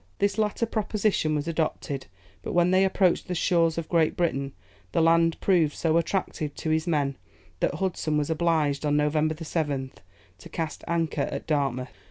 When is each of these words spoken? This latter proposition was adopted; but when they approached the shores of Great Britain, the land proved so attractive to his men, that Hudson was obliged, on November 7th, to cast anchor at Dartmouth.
This 0.17 0.39
latter 0.39 0.65
proposition 0.65 1.35
was 1.35 1.47
adopted; 1.47 2.07
but 2.41 2.53
when 2.53 2.71
they 2.71 2.83
approached 2.83 3.27
the 3.27 3.35
shores 3.35 3.77
of 3.77 3.87
Great 3.87 4.17
Britain, 4.17 4.53
the 4.93 4.99
land 5.01 5.39
proved 5.41 5.75
so 5.75 5.95
attractive 5.97 6.55
to 6.55 6.71
his 6.71 6.87
men, 6.87 7.19
that 7.59 7.75
Hudson 7.75 8.17
was 8.17 8.31
obliged, 8.31 8.83
on 8.83 8.97
November 8.97 9.35
7th, 9.35 9.97
to 10.39 10.49
cast 10.49 10.83
anchor 10.87 11.21
at 11.31 11.45
Dartmouth. 11.45 11.99